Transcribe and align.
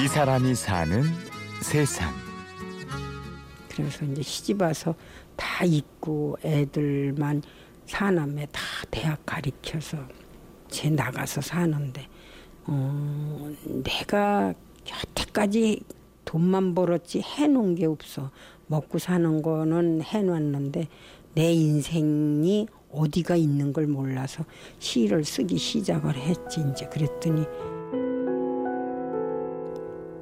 이 0.00 0.06
사람이 0.06 0.54
사는 0.54 1.02
세상. 1.60 2.14
그래서 3.68 4.04
이제 4.04 4.22
시집 4.22 4.62
와서 4.62 4.94
다 5.34 5.64
있고 5.64 6.36
애들만 6.44 7.42
사남매 7.84 8.46
다 8.52 8.60
대학 8.92 9.26
가리켜서 9.26 9.98
제 10.68 10.88
나가서 10.88 11.40
사는데 11.40 12.06
어, 12.66 13.50
내가 13.82 14.54
여태까지 14.88 15.80
돈만 16.24 16.76
벌었지 16.76 17.20
해놓은 17.20 17.74
게 17.74 17.86
없어. 17.86 18.30
먹고 18.68 18.98
사는 18.98 19.42
거는 19.42 20.02
해놨는데 20.02 20.86
내 21.34 21.52
인생이 21.52 22.68
어디가 22.92 23.34
있는 23.34 23.72
걸 23.72 23.88
몰라서 23.88 24.44
시를 24.78 25.24
쓰기 25.24 25.58
시작을 25.58 26.14
했지 26.14 26.64
이제 26.70 26.86
그랬더니 26.86 27.44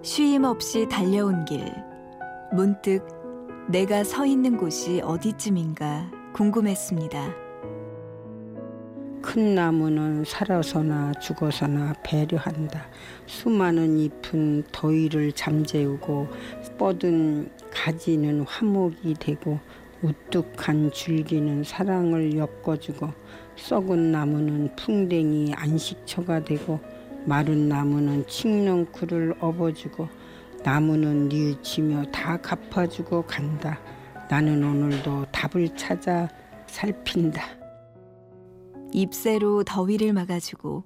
쉼 0.07 0.45
없이 0.45 0.87
달려온 0.89 1.45
길 1.45 1.65
문득 2.53 3.05
내가 3.69 4.05
서 4.05 4.25
있는 4.25 4.57
곳이 4.57 5.01
어디쯤인가 5.01 6.09
궁금했습니다. 6.33 7.35
큰 9.21 9.57
나무는 9.57 10.23
살아서나 10.25 11.11
죽어서나 11.15 11.93
배려한다. 12.05 12.87
수많은 13.27 13.99
잎은 13.99 14.63
더위를 14.71 15.33
잠재우고 15.33 16.29
뻗은 16.79 17.51
가지는 17.73 18.43
화목이 18.43 19.15
되고 19.15 19.59
우뚝한 20.03 20.93
줄기는 20.93 21.65
사랑을 21.65 22.37
엮어주고 22.37 23.11
썩은 23.57 24.13
나무는 24.13 24.71
풍뎅이 24.77 25.53
안식처가 25.57 26.45
되고 26.45 26.79
마른 27.27 27.69
나무는 27.69 28.25
칡넝쿨을 28.27 29.35
업어주고 29.41 30.09
나무는 30.63 31.29
뉘우치며 31.29 32.05
다 32.13 32.37
갚아주고 32.37 33.23
간다. 33.23 33.79
나는 34.31 34.63
오늘도 34.65 35.27
답을 35.33 35.77
찾아 35.77 36.29
살핀다. 36.67 37.43
잎새로 38.93 39.65
더위를 39.65 40.13
막아주고 40.13 40.85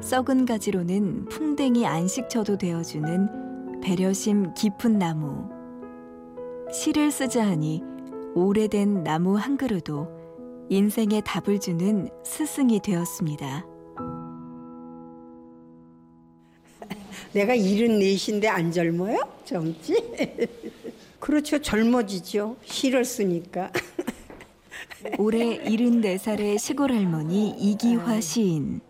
썩은 0.00 0.46
가지로는 0.46 1.26
풍뎅이 1.26 1.86
안식처도 1.86 2.58
되어주는 2.58 3.80
배려심 3.82 4.52
깊은 4.54 4.98
나무. 4.98 5.48
시를 6.72 7.10
쓰자 7.10 7.46
하니 7.46 7.82
오래된 8.34 9.04
나무 9.04 9.36
한 9.36 9.56
그루도 9.56 10.08
인생의 10.68 11.22
답을 11.24 11.60
주는 11.60 12.08
스승이 12.24 12.80
되었습니다. 12.80 13.75
내가 17.32 17.54
일흔 17.54 17.98
넷인데 17.98 18.48
안 18.48 18.72
젊어요? 18.72 19.18
젊지? 19.44 19.94
그렇죠. 21.20 21.58
젊어지죠. 21.60 22.56
시를 22.64 23.04
쓰니까. 23.04 23.70
올해 25.18 25.62
74살의 25.64 26.58
시골 26.58 26.92
할머니 26.92 27.50
이기화 27.50 28.20
시인. 28.20 28.80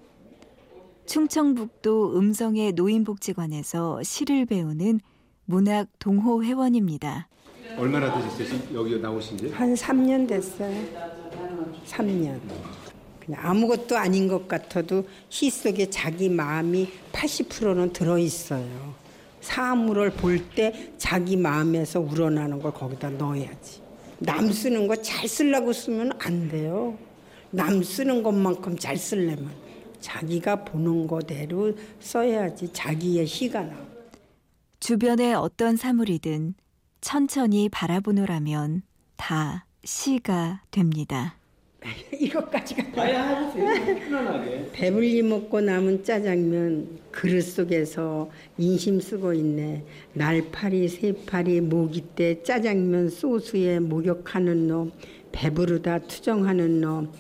충청북도 1.07 2.19
음성의 2.19 2.73
노인복지관에서 2.73 4.03
시를 4.03 4.45
배우는 4.47 5.01
문학 5.45 5.89
동호 5.99 6.43
회원입니다. 6.43 7.29
얼마나 7.79 8.13
되셨어요? 8.13 8.61
여기 8.75 8.99
나오신 8.99 9.39
지? 9.39 9.49
한 9.51 9.75
3년 9.75 10.27
됐어요. 10.27 10.75
3년. 11.87 12.41
그냥 13.27 13.41
아무것도 13.45 13.97
아닌 13.97 14.29
것 14.29 14.47
같아도 14.49 15.07
시 15.29 15.51
속에 15.51 15.91
자기 15.91 16.29
마음이 16.29 16.89
80%는 17.13 17.93
들어 17.93 18.19
있어요. 18.19 18.95
사물을 19.41 20.11
볼 20.13 20.51
때 20.55 20.93
자기 20.97 21.37
마음에서 21.37 22.01
우러나는 22.01 22.61
걸 22.61 22.73
거기다 22.73 23.11
넣어야지. 23.11 23.83
남 24.19 24.51
쓰는 24.51 24.87
거 24.87 24.97
잘 25.03 25.29
쓰려고 25.29 25.73
쓰면 25.73 26.13
안 26.19 26.49
돼요. 26.49 26.97
남 27.51 27.83
쓰는 27.83 28.23
것만큼 28.23 28.79
잘 28.79 28.97
쓰려면 28.97 29.51
자기가 30.01 30.65
보는 30.65 31.07
거대로 31.07 31.73
써야지 32.01 32.73
자기의 32.73 33.27
시가 33.27 33.63
나와. 33.63 33.87
주변의 34.81 35.35
어떤 35.35 35.77
사물이든 35.77 36.55
천천히 37.01 37.69
바라보노라면 37.69 38.83
다 39.17 39.67
시가 39.85 40.63
됩니다. 40.71 41.37
이것까지가 42.19 43.03
아야 43.03 43.37
하세요. 43.37 43.97
편안하게. 43.99 44.71
배불리 44.73 45.23
먹고 45.23 45.61
남은 45.61 46.05
짜장면 46.05 47.01
그릇 47.11 47.43
속에서 47.43 48.31
인심 48.59 49.01
쓰고 49.01 49.33
있네. 49.35 49.85
날파리 50.13 50.89
새파리 50.89 51.61
모기때 51.61 52.43
짜장면 52.43 53.09
소스에 53.09 53.79
목욕하는 53.81 54.69
놈 54.69 54.93
배부르다 55.33 56.01
투정하는 56.01 56.81
놈 56.81 57.13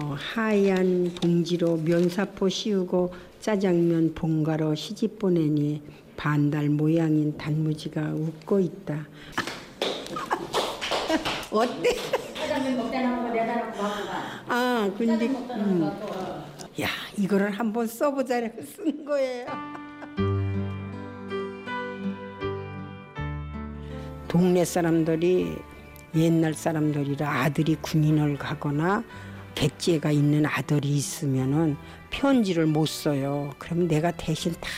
어, 0.00 0.14
하얀 0.16 1.12
봉지로 1.20 1.78
면사포 1.78 2.48
씌우고 2.48 3.12
짜장면 3.40 4.14
봉가로 4.14 4.74
시집 4.74 5.18
보내니 5.18 5.82
반달 6.16 6.68
모양인 6.68 7.36
단무지가 7.36 8.12
웃고 8.12 8.60
있다. 8.60 9.06
어때? 11.50 11.96
짜장면 12.34 12.76
먹다 12.76 13.29
아, 14.48 14.90
근데 14.96 15.26
음. 15.26 15.90
야, 16.80 16.88
이거를 17.16 17.50
한번 17.50 17.86
써보자 17.86 18.38
이렇게 18.38 18.62
쓴 18.62 19.04
거예요. 19.04 19.46
동네 24.28 24.64
사람들이 24.64 25.56
옛날 26.14 26.54
사람들이라 26.54 27.28
아들이 27.28 27.76
군인을 27.76 28.38
가거나 28.38 29.02
객지가 29.54 30.10
있는 30.12 30.46
아들이 30.46 30.88
있으면은 30.96 31.76
편지를 32.10 32.66
못 32.66 32.86
써요. 32.86 33.52
그럼 33.58 33.88
내가 33.88 34.10
대신 34.12 34.52
다 34.60 34.68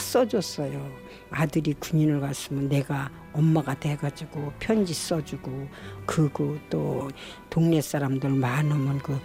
써줬어요. 0.00 1.09
아들이 1.30 1.74
군인을 1.74 2.20
갔으면 2.20 2.68
내가 2.68 3.10
엄마가 3.32 3.74
돼가지고 3.78 4.52
편지 4.58 4.92
써주고 4.94 5.68
그거 6.06 6.56
또 6.68 7.08
동네 7.48 7.80
사람들 7.80 8.30
많으면 8.30 8.98
그 8.98 9.18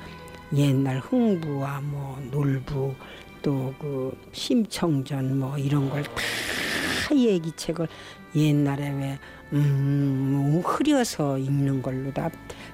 옛날 0.53 0.99
흥부와 0.99 1.81
뭐 1.81 2.19
놀부 2.31 2.93
또 3.41 3.73
그 3.79 4.17
심청전 4.31 5.39
뭐 5.39 5.57
이런 5.57 5.89
걸 5.89 6.03
다 6.03 7.15
얘기책을 7.15 7.87
옛날에 8.35 8.89
왜 8.89 9.19
음, 9.53 10.51
뭐 10.53 10.61
흐려서 10.61 11.37
읽는 11.37 11.81
걸로 11.81 12.11
다 12.11 12.29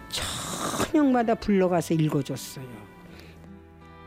저녁마다 0.09 1.36
불러가서 1.36 1.94
읽어줬어요. 1.96 2.66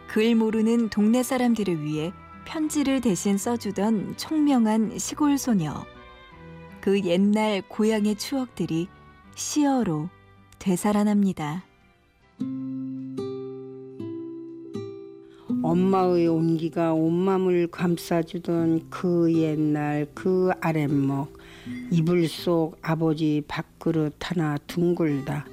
글 0.08 0.34
모르는 0.34 0.88
동네 0.88 1.22
사람들을 1.22 1.84
위해 1.84 2.12
편지를 2.44 3.00
대신 3.00 3.36
써주던 3.38 4.16
총명한 4.16 4.98
시골 4.98 5.38
소녀. 5.38 5.84
그 6.80 7.00
옛날 7.04 7.62
고향의 7.66 8.16
추억들이 8.16 8.88
시어로 9.34 10.08
되살아납니다. 10.58 11.64
엄마의 15.62 16.28
온기가 16.28 16.92
온맘을 16.92 17.68
감싸주던 17.68 18.90
그 18.90 19.32
옛날 19.34 20.06
그 20.14 20.50
아랫목 20.60 21.38
이불 21.90 22.28
속 22.28 22.76
아버지 22.82 23.42
밥그릇 23.48 24.14
하나 24.20 24.58
둥글다 24.66 25.46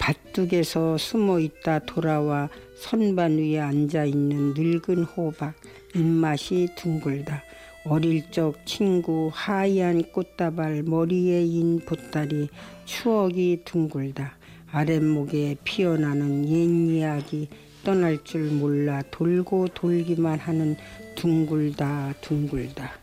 밭둑에서 0.00 0.98
숨어 0.98 1.38
있다 1.38 1.78
돌아와 1.80 2.48
선반 2.74 3.38
위에 3.38 3.60
앉아 3.60 4.04
있는 4.04 4.52
늙은 4.54 5.04
호박 5.04 5.54
입맛이 5.94 6.68
둥글다 6.76 7.42
어릴 7.84 8.30
적 8.30 8.64
친구 8.64 9.30
하얀 9.32 10.02
꽃다발 10.12 10.82
머리에 10.84 11.42
인 11.44 11.80
보따리 11.80 12.48
추억이 12.84 13.62
둥글다 13.64 14.36
아랫목에 14.70 15.56
피어나는 15.64 16.48
옛 16.48 16.94
이야기 16.94 17.48
떠날 17.84 18.22
줄 18.24 18.50
몰라 18.50 19.02
돌고 19.10 19.68
돌기만 19.68 20.38
하는 20.38 20.76
둥글다 21.16 22.14
둥글다 22.20 23.02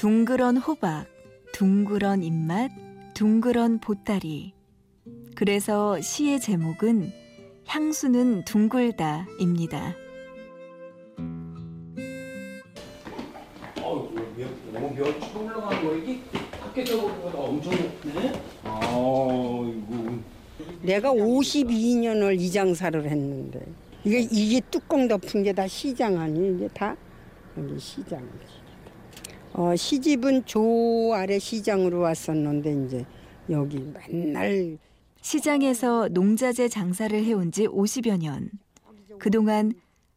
둥그런 0.00 0.56
호박, 0.56 1.04
둥그런 1.52 2.22
입맛, 2.22 2.70
둥그런 3.12 3.80
보따리. 3.80 4.54
그래서 5.34 6.00
시의 6.00 6.40
제목은 6.40 7.12
향수는 7.66 8.46
둥글다입니다. 8.46 9.94
어, 14.46 14.72
너무 14.72 14.94
몇 14.94 15.20
치고 15.20 15.40
올라가는 15.44 15.82
거 15.84 15.94
이게 15.96 16.20
보니까 16.74 17.38
엄청 17.38 17.72
높네. 17.72 18.32
아이고. 18.64 20.18
내가 20.82 21.12
52년을 21.12 22.38
이 22.40 22.50
장사를 22.50 23.04
했는데 23.04 23.60
이게 24.04 24.20
이게 24.30 24.60
뚜껑 24.70 25.08
덮은 25.08 25.42
게 25.42 25.52
다 25.52 25.66
시장 25.66 26.18
아니 26.18 26.54
이게 26.54 26.68
다 26.68 26.96
여기 27.58 27.78
시장이지. 27.78 28.60
어, 29.52 29.74
시집은 29.74 30.44
조 30.46 31.12
아래 31.14 31.38
시장으로 31.38 31.98
왔었는데 32.00 32.84
이제 32.86 33.04
여기 33.50 33.92
맨날 34.08 34.78
시장에서 35.20 36.08
농자재 36.12 36.68
장사를 36.68 37.24
해온 37.24 37.50
지 37.52 37.66
50여 37.66 38.18
년. 38.18 38.50
그동안 39.18 39.72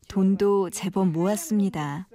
돈도 0.07 0.69
제법 0.69 1.07
모았습니다. 1.09 2.07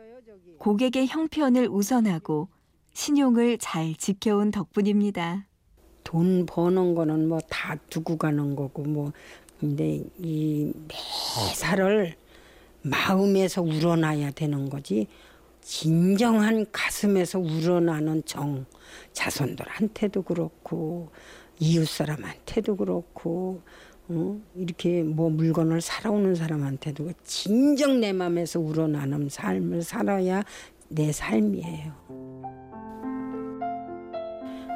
고객의 0.59 1.07
형편을 1.07 1.69
우선하고 1.69 2.49
신용을 2.93 3.59
잘 3.59 3.95
지켜온 3.95 4.51
덕분입니다. 4.51 5.47
돈 6.05 6.47
버는 6.47 6.95
거는 6.95 7.29
뭐 7.29 7.39
다 7.49 7.77
두고 7.91 8.17
가는 8.17 8.57
거고 8.57 8.83
뭐 8.83 9.13
근데 9.61 10.03
이 10.19 10.73
매사를 10.89 12.15
마음에서 12.83 13.63
우러나야 13.63 14.31
되는 14.31 14.71
거지 14.71 15.07
진정한 15.61 16.65
가슴에서 16.73 17.39
우러나는 17.39 18.23
정 18.25 18.65
자손들한테도 19.13 20.23
그렇고 20.23 21.11
이웃 21.61 21.87
사람한테도 21.87 22.77
그렇고 22.77 23.61
어? 24.09 24.41
이렇게 24.57 25.03
뭐 25.03 25.29
물건을 25.31 25.81
살아오는 25.81 26.35
사람한테도 26.35 27.13
진정 27.25 28.01
내 28.01 28.13
마음에서 28.13 28.59
우러나는 28.61 29.29
삶을 29.29 29.83
살아야 29.83 30.43
내 30.89 31.13
삶이에요. 31.13 31.93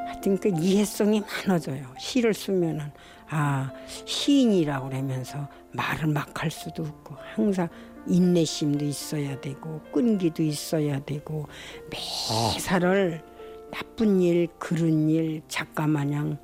하여튼 0.07 0.37
그 0.37 0.49
이해성이 0.59 1.21
많아져요. 1.21 1.87
시를 1.97 2.33
쓰면은 2.33 2.91
아 3.29 3.71
시인이라고 4.05 4.89
그러면서 4.89 5.47
말을 5.71 6.07
막 6.07 6.43
할 6.43 6.51
수도 6.51 6.83
없고 6.83 7.15
항상 7.35 7.69
인내심도 8.05 8.83
있어야 8.83 9.39
되고 9.39 9.79
끈기도 9.93 10.43
있어야 10.43 10.99
되고 11.05 11.47
매사를 11.89 13.23
나쁜 13.71 14.21
일, 14.21 14.49
그런 14.59 15.09
일, 15.09 15.41
작가 15.47 15.87
마냥 15.87 16.37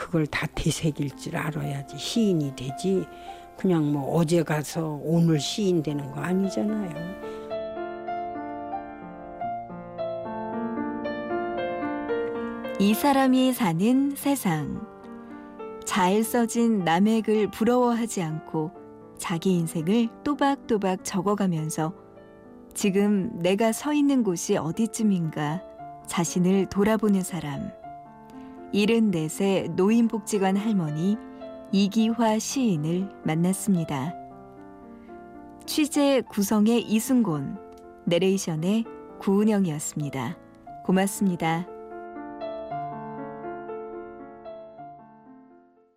그걸 0.00 0.26
다 0.26 0.46
되새길 0.54 1.14
줄 1.16 1.36
알아야지 1.36 1.98
시인이 1.98 2.56
되지. 2.56 3.04
그냥 3.58 3.92
뭐 3.92 4.16
어제 4.16 4.42
가서 4.42 4.98
오늘 5.02 5.38
시인 5.38 5.82
되는 5.82 6.10
거 6.10 6.22
아니잖아요. 6.22 7.20
이 12.78 12.94
사람이 12.94 13.52
사는 13.52 14.14
세상. 14.16 14.86
잘 15.84 16.24
써진 16.24 16.78
남의 16.78 17.20
글 17.20 17.50
부러워하지 17.50 18.22
않고 18.22 18.70
자기 19.18 19.52
인생을 19.52 20.08
또박또박 20.24 21.04
적어가면서 21.04 21.92
지금 22.72 23.38
내가 23.38 23.72
서 23.72 23.92
있는 23.92 24.22
곳이 24.22 24.56
어디쯤인가 24.56 25.62
자신을 26.06 26.70
돌아보는 26.70 27.22
사람. 27.22 27.79
74세 28.72 29.70
노인복지관 29.74 30.56
할머니 30.56 31.16
이기화 31.72 32.38
시인을 32.38 33.08
만났습니다. 33.24 34.14
취재 35.66 36.22
구성의 36.28 36.82
이승곤, 36.82 37.58
내레이션의 38.06 38.84
구은영이었습니다. 39.20 40.36
고맙습니다. 40.84 41.79